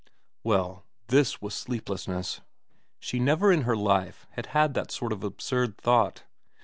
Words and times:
Well, 0.43 0.87
this 1.09 1.43
was 1.43 1.53
sleeplessness. 1.53 2.41
She 2.99 3.19
never 3.19 3.51
in 3.51 3.61
her 3.69 3.77
life 3.77 4.25
had 4.31 4.47
had 4.47 4.73
that 4.73 4.89
sort 4.89 5.13
of 5.13 5.23
absurd 5.23 5.77
thought. 5.77 6.23